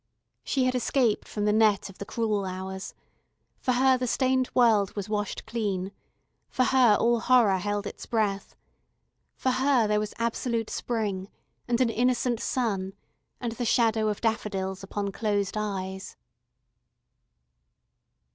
[0.43, 2.95] She had escaped from the net of the cruel hours;
[3.59, 5.91] for her the stained world was washed clean;
[6.49, 8.55] for her all horror held its breath;
[9.35, 11.29] for her there was absolute spring,
[11.67, 12.93] and an innocent sun,
[13.39, 16.17] and the shadows of daffodils upon closed eyes....